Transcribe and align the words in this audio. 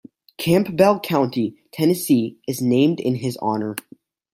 Campbell 0.39 0.99
County, 0.99 1.57
Tennessee, 1.71 2.39
is 2.47 2.59
named 2.59 2.99
in 2.99 3.13
his 3.13 3.37
honor. 3.37 3.75